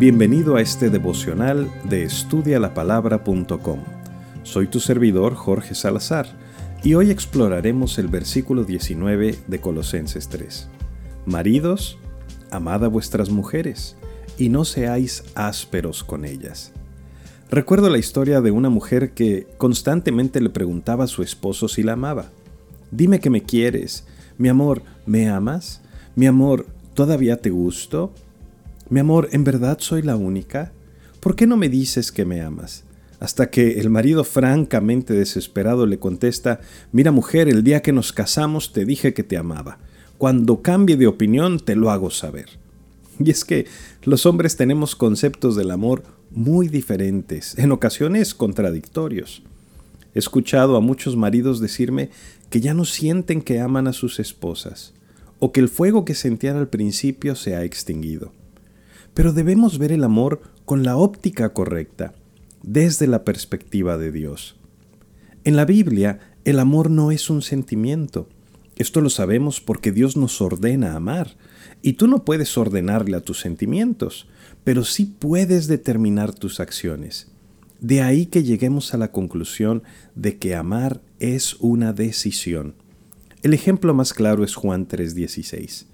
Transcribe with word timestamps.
Bienvenido 0.00 0.56
a 0.56 0.62
este 0.62 0.88
devocional 0.88 1.70
de 1.84 2.04
estudialapalabra.com. 2.04 3.80
Soy 4.44 4.66
tu 4.66 4.80
servidor 4.80 5.34
Jorge 5.34 5.74
Salazar 5.74 6.26
y 6.82 6.94
hoy 6.94 7.10
exploraremos 7.10 7.98
el 7.98 8.08
versículo 8.08 8.64
19 8.64 9.40
de 9.46 9.60
Colosenses 9.60 10.30
3. 10.30 10.68
Maridos, 11.26 11.98
amad 12.50 12.82
a 12.86 12.88
vuestras 12.88 13.28
mujeres 13.28 13.94
y 14.38 14.48
no 14.48 14.64
seáis 14.64 15.22
ásperos 15.34 16.02
con 16.02 16.24
ellas. 16.24 16.72
Recuerdo 17.50 17.90
la 17.90 17.98
historia 17.98 18.40
de 18.40 18.52
una 18.52 18.70
mujer 18.70 19.12
que 19.12 19.48
constantemente 19.58 20.40
le 20.40 20.48
preguntaba 20.48 21.04
a 21.04 21.08
su 21.08 21.22
esposo 21.22 21.68
si 21.68 21.82
la 21.82 21.92
amaba. 21.92 22.30
Dime 22.90 23.20
que 23.20 23.28
me 23.28 23.42
quieres. 23.42 24.06
Mi 24.38 24.48
amor, 24.48 24.80
¿me 25.04 25.28
amas? 25.28 25.82
Mi 26.16 26.26
amor, 26.26 26.64
¿todavía 26.94 27.42
te 27.42 27.50
gusto? 27.50 28.14
Mi 28.90 28.98
amor, 28.98 29.28
¿en 29.30 29.44
verdad 29.44 29.78
soy 29.78 30.02
la 30.02 30.16
única? 30.16 30.72
¿Por 31.20 31.36
qué 31.36 31.46
no 31.46 31.56
me 31.56 31.68
dices 31.68 32.10
que 32.10 32.24
me 32.24 32.40
amas? 32.40 32.82
Hasta 33.20 33.48
que 33.48 33.78
el 33.78 33.88
marido 33.88 34.24
francamente 34.24 35.14
desesperado 35.14 35.86
le 35.86 36.00
contesta, 36.00 36.60
mira 36.90 37.12
mujer, 37.12 37.48
el 37.48 37.62
día 37.62 37.82
que 37.82 37.92
nos 37.92 38.12
casamos 38.12 38.72
te 38.72 38.84
dije 38.84 39.14
que 39.14 39.22
te 39.22 39.36
amaba. 39.36 39.78
Cuando 40.18 40.60
cambie 40.60 40.96
de 40.96 41.06
opinión 41.06 41.60
te 41.60 41.76
lo 41.76 41.92
hago 41.92 42.10
saber. 42.10 42.48
Y 43.20 43.30
es 43.30 43.44
que 43.44 43.68
los 44.02 44.26
hombres 44.26 44.56
tenemos 44.56 44.96
conceptos 44.96 45.54
del 45.54 45.70
amor 45.70 46.02
muy 46.32 46.66
diferentes, 46.66 47.56
en 47.58 47.70
ocasiones 47.70 48.34
contradictorios. 48.34 49.44
He 50.16 50.18
escuchado 50.18 50.76
a 50.76 50.80
muchos 50.80 51.14
maridos 51.14 51.60
decirme 51.60 52.10
que 52.48 52.60
ya 52.60 52.74
no 52.74 52.84
sienten 52.84 53.40
que 53.40 53.60
aman 53.60 53.86
a 53.86 53.92
sus 53.92 54.18
esposas, 54.18 54.94
o 55.38 55.52
que 55.52 55.60
el 55.60 55.68
fuego 55.68 56.04
que 56.04 56.16
sentían 56.16 56.56
al 56.56 56.66
principio 56.66 57.36
se 57.36 57.54
ha 57.54 57.62
extinguido. 57.62 58.32
Pero 59.14 59.32
debemos 59.32 59.78
ver 59.78 59.92
el 59.92 60.04
amor 60.04 60.40
con 60.64 60.82
la 60.82 60.96
óptica 60.96 61.52
correcta, 61.52 62.12
desde 62.62 63.06
la 63.06 63.24
perspectiva 63.24 63.98
de 63.98 64.12
Dios. 64.12 64.56
En 65.44 65.56
la 65.56 65.64
Biblia, 65.64 66.20
el 66.44 66.58
amor 66.58 66.90
no 66.90 67.10
es 67.10 67.30
un 67.30 67.42
sentimiento. 67.42 68.28
Esto 68.76 69.00
lo 69.00 69.10
sabemos 69.10 69.60
porque 69.60 69.92
Dios 69.92 70.16
nos 70.16 70.40
ordena 70.40 70.94
amar, 70.94 71.36
y 71.82 71.94
tú 71.94 72.06
no 72.06 72.24
puedes 72.24 72.56
ordenarle 72.56 73.16
a 73.16 73.20
tus 73.20 73.40
sentimientos, 73.40 74.28
pero 74.64 74.84
sí 74.84 75.06
puedes 75.18 75.66
determinar 75.66 76.34
tus 76.34 76.60
acciones. 76.60 77.28
De 77.80 78.02
ahí 78.02 78.26
que 78.26 78.42
lleguemos 78.42 78.92
a 78.92 78.98
la 78.98 79.10
conclusión 79.10 79.82
de 80.14 80.38
que 80.38 80.54
amar 80.54 81.00
es 81.18 81.54
una 81.60 81.92
decisión. 81.92 82.74
El 83.42 83.54
ejemplo 83.54 83.94
más 83.94 84.12
claro 84.12 84.44
es 84.44 84.54
Juan 84.54 84.86
3:16 84.86 85.86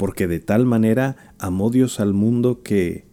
porque 0.00 0.26
de 0.26 0.40
tal 0.40 0.64
manera 0.64 1.34
amó 1.38 1.68
Dios 1.68 2.00
al 2.00 2.14
mundo 2.14 2.62
que... 2.62 3.04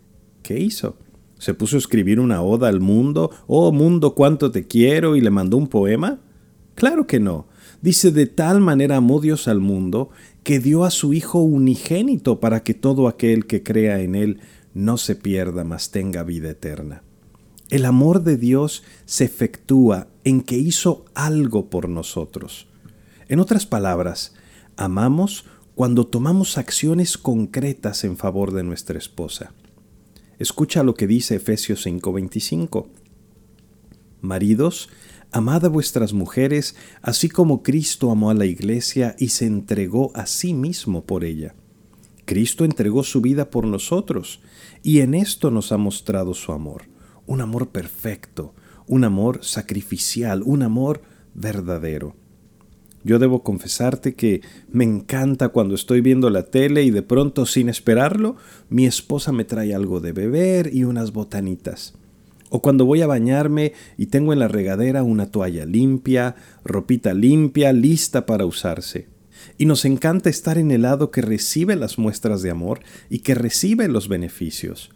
¿Qué 0.41 0.57
hizo? 0.57 0.95
¿Se 1.37 1.53
puso 1.53 1.75
a 1.75 1.79
escribir 1.79 2.17
una 2.17 2.41
oda 2.41 2.69
al 2.69 2.79
mundo? 2.79 3.29
Oh 3.45 3.73
mundo, 3.73 4.15
cuánto 4.15 4.51
te 4.51 4.67
quiero 4.67 5.17
y 5.17 5.19
le 5.19 5.29
mandó 5.29 5.57
un 5.57 5.67
poema? 5.67 6.21
Claro 6.75 7.05
que 7.05 7.19
no. 7.19 7.49
Dice, 7.81 8.11
de 8.11 8.25
tal 8.25 8.61
manera 8.61 8.95
amó 8.95 9.19
Dios 9.19 9.49
al 9.49 9.59
mundo 9.59 10.11
que 10.43 10.59
dio 10.59 10.85
a 10.85 10.89
su 10.89 11.13
Hijo 11.13 11.39
unigénito 11.39 12.39
para 12.39 12.63
que 12.63 12.73
todo 12.73 13.09
aquel 13.09 13.47
que 13.47 13.63
crea 13.63 13.99
en 13.99 14.15
Él 14.15 14.39
no 14.73 14.95
se 14.95 15.17
pierda, 15.17 15.65
mas 15.65 15.91
tenga 15.91 16.23
vida 16.23 16.51
eterna. 16.51 17.03
El 17.69 17.83
amor 17.83 18.23
de 18.23 18.37
Dios 18.37 18.83
se 19.03 19.25
efectúa 19.25 20.07
en 20.23 20.39
que 20.39 20.55
hizo 20.55 21.03
algo 21.15 21.69
por 21.69 21.89
nosotros. 21.89 22.69
En 23.27 23.41
otras 23.41 23.65
palabras, 23.65 24.35
amamos 24.77 25.43
cuando 25.77 26.07
tomamos 26.07 26.57
acciones 26.57 27.19
concretas 27.19 28.03
en 28.03 28.17
favor 28.17 28.51
de 28.51 28.63
nuestra 28.63 28.97
esposa. 28.97 29.53
Escucha 30.39 30.81
lo 30.81 30.95
que 30.95 31.05
dice 31.05 31.35
Efesios 31.35 31.85
5:25. 31.85 32.87
Maridos, 34.19 34.89
amad 35.31 35.65
a 35.65 35.69
vuestras 35.69 36.13
mujeres, 36.13 36.75
así 37.03 37.29
como 37.29 37.61
Cristo 37.61 38.09
amó 38.09 38.31
a 38.31 38.33
la 38.33 38.47
iglesia 38.47 39.15
y 39.19 39.27
se 39.27 39.45
entregó 39.45 40.11
a 40.15 40.25
sí 40.25 40.55
mismo 40.55 41.05
por 41.05 41.23
ella. 41.23 41.53
Cristo 42.25 42.65
entregó 42.65 43.03
su 43.03 43.21
vida 43.21 43.51
por 43.51 43.67
nosotros, 43.67 44.41
y 44.81 45.01
en 45.01 45.13
esto 45.13 45.51
nos 45.51 45.71
ha 45.71 45.77
mostrado 45.77 46.33
su 46.33 46.53
amor, 46.53 46.85
un 47.27 47.39
amor 47.39 47.69
perfecto, 47.69 48.55
un 48.87 49.03
amor 49.03 49.45
sacrificial, 49.45 50.41
un 50.43 50.63
amor 50.63 51.03
verdadero. 51.35 52.15
Yo 53.07 53.19
debo 53.19 53.41
confesarte 53.41 54.15
que 54.15 54.41
me 54.69 54.83
encanta 54.83 55.47
cuando 55.47 55.75
estoy 55.75 56.01
viendo 56.01 56.29
la 56.29 56.43
tele 56.43 56.83
y 56.83 56.91
de 56.91 57.03
pronto, 57.03 57.45
sin 57.45 57.69
esperarlo, 57.69 58.35
mi 58.69 58.85
esposa 58.85 59.31
me 59.31 59.45
trae 59.45 59.73
algo 59.73 60.01
de 60.01 60.11
beber 60.11 60.75
y 60.75 60.83
unas 60.83 61.13
botanitas. 61.13 61.93
O 62.49 62.61
cuando 62.61 62.83
voy 62.83 63.01
a 63.01 63.07
bañarme 63.07 63.71
y 63.97 64.07
tengo 64.07 64.33
en 64.33 64.39
la 64.39 64.49
regadera 64.49 65.03
una 65.03 65.31
toalla 65.31 65.65
limpia, 65.65 66.35
ropita 66.65 67.13
limpia, 67.13 67.71
lista 67.71 68.25
para 68.25 68.45
usarse. 68.45 69.07
Y 69.57 69.67
nos 69.67 69.85
encanta 69.85 70.29
estar 70.29 70.57
en 70.57 70.71
el 70.71 70.81
lado 70.81 71.09
que 71.09 71.21
recibe 71.21 71.77
las 71.77 71.97
muestras 71.97 72.41
de 72.41 72.51
amor 72.51 72.81
y 73.09 73.19
que 73.19 73.35
recibe 73.35 73.87
los 73.87 74.09
beneficios. 74.09 74.89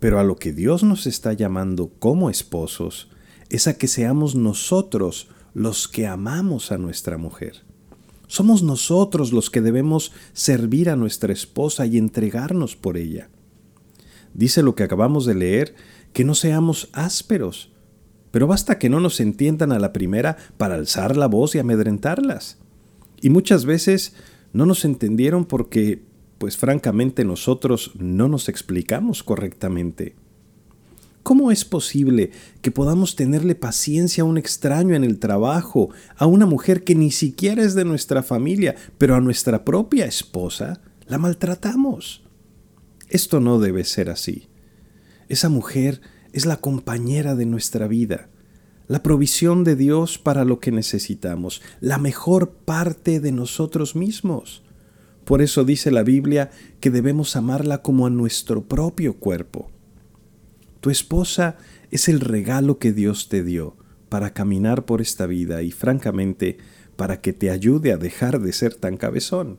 Pero 0.00 0.20
a 0.20 0.22
lo 0.22 0.36
que 0.36 0.52
Dios 0.52 0.82
nos 0.82 1.06
está 1.06 1.32
llamando 1.32 1.92
como 1.98 2.28
esposos 2.28 3.08
es 3.48 3.68
a 3.68 3.78
que 3.78 3.88
seamos 3.88 4.34
nosotros 4.34 5.28
los 5.58 5.88
que 5.88 6.06
amamos 6.06 6.70
a 6.70 6.78
nuestra 6.78 7.18
mujer. 7.18 7.64
Somos 8.28 8.62
nosotros 8.62 9.32
los 9.32 9.50
que 9.50 9.60
debemos 9.60 10.12
servir 10.32 10.88
a 10.88 10.96
nuestra 10.96 11.32
esposa 11.32 11.84
y 11.84 11.98
entregarnos 11.98 12.76
por 12.76 12.96
ella. 12.96 13.28
Dice 14.34 14.62
lo 14.62 14.76
que 14.76 14.84
acabamos 14.84 15.26
de 15.26 15.34
leer, 15.34 15.74
que 16.12 16.24
no 16.24 16.34
seamos 16.34 16.90
ásperos, 16.92 17.72
pero 18.30 18.46
basta 18.46 18.78
que 18.78 18.88
no 18.88 19.00
nos 19.00 19.18
entiendan 19.18 19.72
a 19.72 19.80
la 19.80 19.92
primera 19.92 20.36
para 20.58 20.74
alzar 20.74 21.16
la 21.16 21.26
voz 21.26 21.54
y 21.54 21.58
amedrentarlas. 21.58 22.58
Y 23.20 23.30
muchas 23.30 23.64
veces 23.64 24.14
no 24.52 24.64
nos 24.64 24.84
entendieron 24.84 25.44
porque, 25.44 26.02
pues 26.38 26.56
francamente 26.56 27.24
nosotros 27.24 27.92
no 27.98 28.28
nos 28.28 28.48
explicamos 28.48 29.24
correctamente. 29.24 30.14
¿Cómo 31.28 31.50
es 31.50 31.66
posible 31.66 32.30
que 32.62 32.70
podamos 32.70 33.14
tenerle 33.14 33.54
paciencia 33.54 34.22
a 34.22 34.24
un 34.24 34.38
extraño 34.38 34.94
en 34.94 35.04
el 35.04 35.18
trabajo, 35.18 35.90
a 36.16 36.24
una 36.24 36.46
mujer 36.46 36.84
que 36.84 36.94
ni 36.94 37.10
siquiera 37.10 37.62
es 37.62 37.74
de 37.74 37.84
nuestra 37.84 38.22
familia, 38.22 38.76
pero 38.96 39.14
a 39.14 39.20
nuestra 39.20 39.62
propia 39.62 40.06
esposa 40.06 40.80
la 41.06 41.18
maltratamos? 41.18 42.24
Esto 43.10 43.40
no 43.40 43.58
debe 43.58 43.84
ser 43.84 44.08
así. 44.08 44.48
Esa 45.28 45.50
mujer 45.50 46.00
es 46.32 46.46
la 46.46 46.56
compañera 46.56 47.34
de 47.34 47.44
nuestra 47.44 47.88
vida, 47.88 48.30
la 48.86 49.02
provisión 49.02 49.64
de 49.64 49.76
Dios 49.76 50.16
para 50.16 50.46
lo 50.46 50.60
que 50.60 50.72
necesitamos, 50.72 51.60
la 51.82 51.98
mejor 51.98 52.52
parte 52.52 53.20
de 53.20 53.32
nosotros 53.32 53.94
mismos. 53.94 54.62
Por 55.26 55.42
eso 55.42 55.64
dice 55.64 55.90
la 55.90 56.04
Biblia 56.04 56.50
que 56.80 56.90
debemos 56.90 57.36
amarla 57.36 57.82
como 57.82 58.06
a 58.06 58.10
nuestro 58.10 58.66
propio 58.66 59.18
cuerpo. 59.18 59.70
Tu 60.88 60.92
esposa 60.92 61.58
es 61.90 62.08
el 62.08 62.18
regalo 62.18 62.78
que 62.78 62.94
Dios 62.94 63.28
te 63.28 63.44
dio 63.44 63.76
para 64.08 64.32
caminar 64.32 64.86
por 64.86 65.02
esta 65.02 65.26
vida 65.26 65.60
y 65.60 65.70
francamente 65.70 66.56
para 66.96 67.20
que 67.20 67.34
te 67.34 67.50
ayude 67.50 67.92
a 67.92 67.98
dejar 67.98 68.40
de 68.40 68.54
ser 68.54 68.74
tan 68.74 68.96
cabezón. 68.96 69.58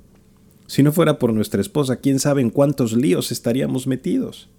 Si 0.66 0.82
no 0.82 0.92
fuera 0.92 1.20
por 1.20 1.32
nuestra 1.32 1.62
esposa, 1.62 1.98
quién 1.98 2.18
sabe 2.18 2.42
en 2.42 2.50
cuántos 2.50 2.94
líos 2.94 3.32
estaríamos 3.32 3.86
metidos. 3.86 4.50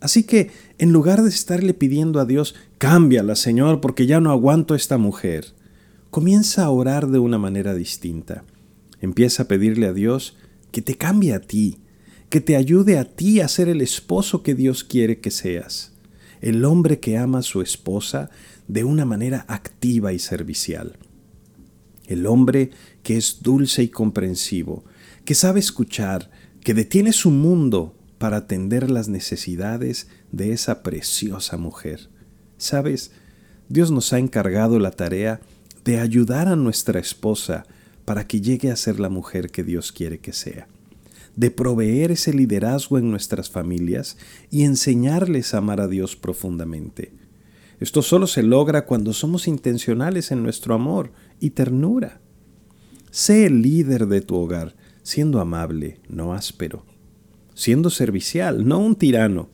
Así 0.00 0.24
que, 0.24 0.50
en 0.78 0.92
lugar 0.92 1.22
de 1.22 1.28
estarle 1.28 1.72
pidiendo 1.72 2.18
a 2.18 2.24
Dios, 2.24 2.56
cámbiala, 2.78 3.36
Señor, 3.36 3.80
porque 3.80 4.08
ya 4.08 4.18
no 4.18 4.32
aguanto 4.32 4.74
a 4.74 4.76
esta 4.76 4.98
mujer, 4.98 5.52
comienza 6.10 6.64
a 6.64 6.70
orar 6.70 7.06
de 7.06 7.20
una 7.20 7.38
manera 7.38 7.74
distinta. 7.74 8.42
Empieza 9.00 9.44
a 9.44 9.46
pedirle 9.46 9.86
a 9.86 9.92
Dios 9.92 10.36
que 10.72 10.82
te 10.82 10.96
cambie 10.96 11.32
a 11.32 11.42
ti, 11.42 11.78
que 12.36 12.42
te 12.42 12.56
ayude 12.56 12.98
a 12.98 13.04
ti 13.06 13.40
a 13.40 13.48
ser 13.48 13.66
el 13.70 13.80
esposo 13.80 14.42
que 14.42 14.54
Dios 14.54 14.84
quiere 14.84 15.20
que 15.20 15.30
seas, 15.30 15.92
el 16.42 16.66
hombre 16.66 17.00
que 17.00 17.16
ama 17.16 17.38
a 17.38 17.42
su 17.42 17.62
esposa 17.62 18.28
de 18.68 18.84
una 18.84 19.06
manera 19.06 19.46
activa 19.48 20.12
y 20.12 20.18
servicial, 20.18 20.98
el 22.04 22.26
hombre 22.26 22.72
que 23.02 23.16
es 23.16 23.38
dulce 23.40 23.84
y 23.84 23.88
comprensivo, 23.88 24.84
que 25.24 25.34
sabe 25.34 25.60
escuchar, 25.60 26.30
que 26.60 26.74
detiene 26.74 27.14
su 27.14 27.30
mundo 27.30 27.96
para 28.18 28.36
atender 28.36 28.90
las 28.90 29.08
necesidades 29.08 30.06
de 30.30 30.52
esa 30.52 30.82
preciosa 30.82 31.56
mujer. 31.56 32.10
¿Sabes? 32.58 33.12
Dios 33.70 33.90
nos 33.90 34.12
ha 34.12 34.18
encargado 34.18 34.78
la 34.78 34.90
tarea 34.90 35.40
de 35.86 36.00
ayudar 36.00 36.48
a 36.48 36.56
nuestra 36.56 37.00
esposa 37.00 37.64
para 38.04 38.26
que 38.26 38.42
llegue 38.42 38.70
a 38.70 38.76
ser 38.76 39.00
la 39.00 39.08
mujer 39.08 39.50
que 39.50 39.64
Dios 39.64 39.90
quiere 39.90 40.18
que 40.18 40.34
sea 40.34 40.68
de 41.36 41.50
proveer 41.50 42.10
ese 42.10 42.32
liderazgo 42.32 42.98
en 42.98 43.10
nuestras 43.10 43.50
familias 43.50 44.16
y 44.50 44.64
enseñarles 44.64 45.54
a 45.54 45.58
amar 45.58 45.80
a 45.80 45.86
Dios 45.86 46.16
profundamente. 46.16 47.12
Esto 47.78 48.00
solo 48.00 48.26
se 48.26 48.42
logra 48.42 48.86
cuando 48.86 49.12
somos 49.12 49.46
intencionales 49.46 50.32
en 50.32 50.42
nuestro 50.42 50.74
amor 50.74 51.12
y 51.38 51.50
ternura. 51.50 52.20
Sé 53.10 53.46
el 53.46 53.60
líder 53.60 54.06
de 54.06 54.22
tu 54.22 54.36
hogar, 54.36 54.74
siendo 55.02 55.40
amable, 55.40 56.00
no 56.08 56.32
áspero, 56.32 56.84
siendo 57.54 57.90
servicial, 57.90 58.66
no 58.66 58.78
un 58.78 58.96
tirano, 58.96 59.50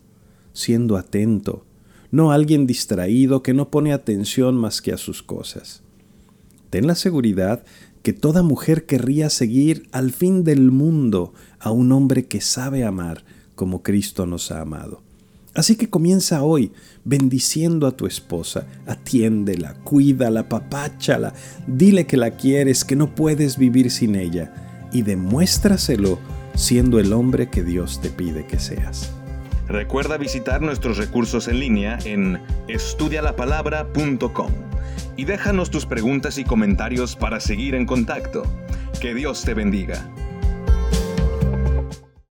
siendo 0.53 0.97
atento, 0.97 1.67
no 2.13 2.31
alguien 2.31 2.67
distraído 2.67 3.43
que 3.43 3.55
no 3.55 3.71
pone 3.71 3.93
atención 3.93 4.57
más 4.57 4.83
que 4.83 4.93
a 4.93 4.99
sus 4.99 5.23
cosas. 5.23 5.83
Ten 6.71 6.87
la 6.87 6.95
seguridad 6.95 7.65
que 8.03 8.13
toda 8.13 8.43
mujer 8.43 8.85
querría 8.85 9.31
seguir 9.31 9.89
al 9.93 10.13
fin 10.13 10.45
del 10.45 10.71
mundo 10.71 11.33
a 11.59 11.71
un 11.71 11.93
hombre 11.93 12.27
que 12.27 12.41
sabe 12.41 12.85
amar 12.85 13.25
como 13.55 13.83
Cristo 13.83 14.27
nos 14.27 14.51
ha 14.51 14.61
amado. 14.61 15.03
Así 15.55 15.77
que 15.77 15.91
comienza 15.91 16.43
hoy 16.43 16.73
bendiciendo 17.05 17.87
a 17.87 17.97
tu 17.97 18.07
esposa, 18.07 18.67
atiéndela, 18.87 19.75
cuídala, 19.85 20.49
papáchala, 20.49 21.35
dile 21.67 22.07
que 22.07 22.17
la 22.17 22.33
quieres, 22.33 22.85
que 22.85 22.97
no 22.97 23.15
puedes 23.15 23.59
vivir 23.59 23.91
sin 23.91 24.15
ella 24.15 24.89
y 24.93 25.03
demuéstraselo 25.03 26.19
siendo 26.55 26.99
el 26.99 27.13
hombre 27.13 27.51
que 27.51 27.63
Dios 27.63 28.01
te 28.01 28.09
pide 28.09 28.47
que 28.47 28.59
seas. 28.59 29.13
Recuerda 29.69 30.17
visitar 30.17 30.63
nuestros 30.63 30.97
recursos 30.97 31.49
en 31.49 31.61
línea 31.61 31.99
en 32.05 32.41
estudialapalabra.com 32.69 34.72
y 35.17 35.25
déjanos 35.25 35.71
tus 35.71 35.87
preguntas 35.87 36.39
y 36.39 36.45
comentarios 36.45 37.17
para 37.17 37.41
seguir 37.41 37.75
en 37.75 37.87
contacto. 37.87 38.43
Que 39.01 39.15
Dios 39.15 39.43
te 39.43 39.55
bendiga. 39.55 40.09